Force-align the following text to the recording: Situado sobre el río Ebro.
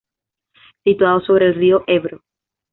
Situado 0.83 1.19
sobre 1.21 1.45
el 1.49 1.53
río 1.53 1.83
Ebro. 1.85 2.23